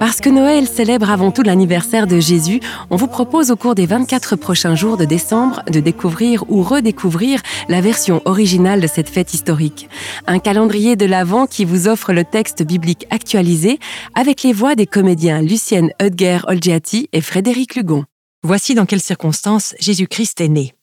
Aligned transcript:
Puisque 0.00 0.28
Noël 0.28 0.66
célèbre 0.66 1.10
avant 1.10 1.30
tout 1.30 1.42
l'anniversaire 1.42 2.06
de 2.06 2.18
Jésus, 2.18 2.60
on 2.88 2.96
vous 2.96 3.06
propose 3.06 3.50
au 3.50 3.56
cours 3.56 3.74
des 3.74 3.84
24 3.84 4.34
prochains 4.34 4.74
jours 4.74 4.96
de 4.96 5.04
décembre 5.04 5.62
de 5.70 5.78
découvrir 5.78 6.42
ou 6.50 6.62
redécouvrir 6.62 7.42
la 7.68 7.82
version 7.82 8.22
originale 8.24 8.80
de 8.80 8.86
cette 8.86 9.10
fête 9.10 9.34
historique. 9.34 9.90
Un 10.26 10.38
calendrier 10.38 10.96
de 10.96 11.04
l'Avent 11.04 11.46
qui 11.46 11.66
vous 11.66 11.86
offre 11.86 12.14
le 12.14 12.24
texte 12.24 12.62
biblique 12.62 13.06
actualisé 13.10 13.78
avec 14.14 14.42
les 14.42 14.54
voix 14.54 14.74
des 14.74 14.86
comédiens 14.86 15.42
Lucienne 15.42 15.90
Hudger-Olgiati 16.00 17.10
et 17.12 17.20
Frédéric 17.20 17.74
Lugon. 17.76 18.04
Voici 18.42 18.74
dans 18.74 18.86
quelles 18.86 19.00
circonstances 19.00 19.74
Jésus-Christ 19.80 20.40
est 20.40 20.48
né. 20.48 20.74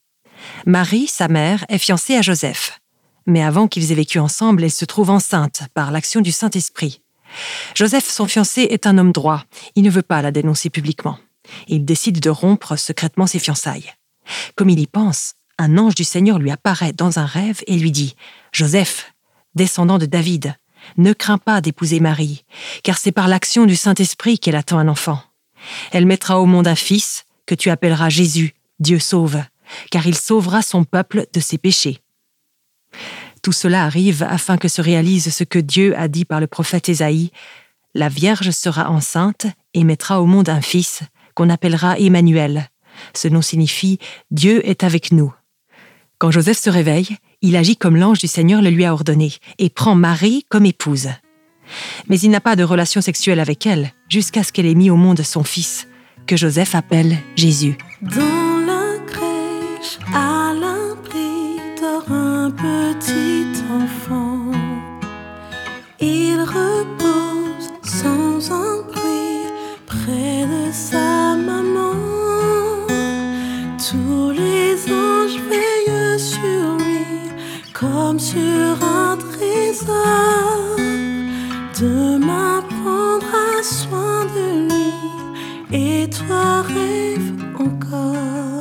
Marie, 0.64 1.08
sa 1.08 1.26
mère, 1.28 1.64
est 1.68 1.78
fiancée 1.78 2.14
à 2.14 2.22
Joseph. 2.22 2.78
Mais 3.26 3.42
avant 3.42 3.68
qu'ils 3.68 3.90
aient 3.90 3.96
vécu 3.96 4.20
ensemble, 4.20 4.64
elle 4.64 4.70
se 4.70 4.84
trouve 4.84 5.10
enceinte 5.10 5.62
par 5.74 5.90
l'action 5.90 6.20
du 6.20 6.30
Saint-Esprit. 6.30 7.03
Joseph, 7.74 8.08
son 8.08 8.26
fiancé, 8.26 8.62
est 8.62 8.86
un 8.86 8.98
homme 8.98 9.12
droit. 9.12 9.44
Il 9.74 9.82
ne 9.82 9.90
veut 9.90 10.02
pas 10.02 10.22
la 10.22 10.30
dénoncer 10.30 10.70
publiquement. 10.70 11.18
Il 11.68 11.84
décide 11.84 12.20
de 12.20 12.30
rompre 12.30 12.76
secrètement 12.76 13.26
ses 13.26 13.38
fiançailles. 13.38 13.92
Comme 14.56 14.70
il 14.70 14.78
y 14.78 14.86
pense, 14.86 15.34
un 15.58 15.78
ange 15.78 15.94
du 15.94 16.04
Seigneur 16.04 16.38
lui 16.38 16.50
apparaît 16.50 16.92
dans 16.92 17.18
un 17.18 17.26
rêve 17.26 17.60
et 17.66 17.76
lui 17.76 17.92
dit 17.92 18.16
Joseph, 18.52 19.12
descendant 19.54 19.98
de 19.98 20.06
David, 20.06 20.56
ne 20.96 21.12
crains 21.12 21.38
pas 21.38 21.60
d'épouser 21.60 22.00
Marie, 22.00 22.44
car 22.82 22.98
c'est 22.98 23.12
par 23.12 23.28
l'action 23.28 23.66
du 23.66 23.76
Saint-Esprit 23.76 24.38
qu'elle 24.38 24.56
attend 24.56 24.78
un 24.78 24.88
enfant. 24.88 25.20
Elle 25.92 26.06
mettra 26.06 26.40
au 26.40 26.46
monde 26.46 26.68
un 26.68 26.74
fils 26.74 27.24
que 27.46 27.54
tu 27.54 27.70
appelleras 27.70 28.10
Jésus, 28.10 28.54
Dieu 28.80 28.98
sauve, 28.98 29.42
car 29.90 30.06
il 30.06 30.16
sauvera 30.16 30.62
son 30.62 30.84
peuple 30.84 31.26
de 31.32 31.40
ses 31.40 31.58
péchés. 31.58 32.00
Tout 33.44 33.52
cela 33.52 33.84
arrive 33.84 34.22
afin 34.22 34.56
que 34.56 34.68
se 34.68 34.80
réalise 34.80 35.30
ce 35.30 35.44
que 35.44 35.58
Dieu 35.58 35.94
a 35.98 36.08
dit 36.08 36.24
par 36.24 36.40
le 36.40 36.46
prophète 36.46 36.88
Ésaïe. 36.88 37.30
La 37.94 38.08
Vierge 38.08 38.50
sera 38.52 38.88
enceinte 38.88 39.46
et 39.74 39.84
mettra 39.84 40.22
au 40.22 40.24
monde 40.24 40.48
un 40.48 40.62
fils 40.62 41.02
qu'on 41.34 41.50
appellera 41.50 41.98
Emmanuel. 41.98 42.70
Ce 43.14 43.28
nom 43.28 43.42
signifie 43.42 43.98
Dieu 44.30 44.66
est 44.66 44.82
avec 44.82 45.12
nous. 45.12 45.30
Quand 46.16 46.30
Joseph 46.30 46.58
se 46.58 46.70
réveille, 46.70 47.18
il 47.42 47.54
agit 47.54 47.76
comme 47.76 47.98
l'ange 47.98 48.18
du 48.18 48.28
Seigneur 48.28 48.62
le 48.62 48.70
lui 48.70 48.86
a 48.86 48.94
ordonné 48.94 49.34
et 49.58 49.68
prend 49.68 49.94
Marie 49.94 50.46
comme 50.48 50.64
épouse. 50.64 51.10
Mais 52.08 52.18
il 52.18 52.30
n'a 52.30 52.40
pas 52.40 52.56
de 52.56 52.64
relation 52.64 53.02
sexuelle 53.02 53.40
avec 53.40 53.66
elle 53.66 53.92
jusqu'à 54.08 54.42
ce 54.42 54.52
qu'elle 54.52 54.64
ait 54.64 54.74
mis 54.74 54.88
au 54.88 54.96
monde 54.96 55.20
son 55.20 55.44
fils, 55.44 55.86
que 56.26 56.38
Joseph 56.38 56.74
appelle 56.74 57.18
Jésus. 57.36 57.76
petit 62.50 63.23
sur 78.18 78.82
un 78.82 79.16
trésor. 79.16 80.76
Demain 81.80 82.62
prendra 82.62 83.62
soin 83.62 84.24
de 84.36 84.68
lui 84.68 84.92
et 85.72 86.08
toi 86.10 86.62
rêve 86.62 87.32
encore. 87.58 88.54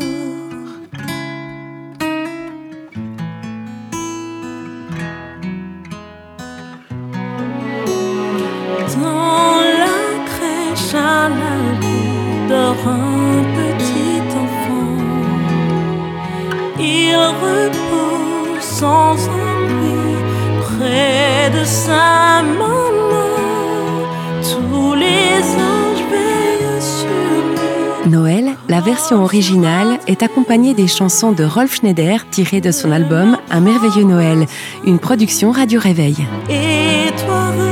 un 12.85 13.43
petit 13.55 13.62
sans 18.83 19.29
ennui 19.29 20.17
près 20.59 21.49
de 21.57 21.63
sa 21.63 22.43
maman. 22.43 23.23
Tous 24.41 24.93
les 24.93 25.39
anges 25.71 26.03
veillent 26.11 26.81
sur 26.81 28.03
lui. 28.03 28.11
Noël, 28.11 28.45
la 28.67 28.81
version 28.81 29.23
originale, 29.23 29.99
est 30.07 30.21
accompagnée 30.21 30.73
des 30.73 30.87
chansons 30.87 31.31
de 31.31 31.45
Rolf 31.45 31.75
Schneider 31.75 32.29
tirées 32.29 32.59
de 32.59 32.71
son 32.71 32.91
album 32.91 33.37
Un 33.49 33.61
merveilleux 33.61 34.03
Noël, 34.03 34.47
une 34.85 34.99
production 34.99 35.51
Radio 35.51 35.79
Réveil. 35.79 36.17
Et 36.49 37.09
toi, 37.25 37.62